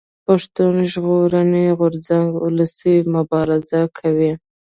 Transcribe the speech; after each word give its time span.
پښتون 0.25 0.75
ژغورني 0.91 1.65
غورځنګ 1.79 2.29
اولسي 2.45 2.95
مبارزه 3.15 3.81
کوي 3.97 4.31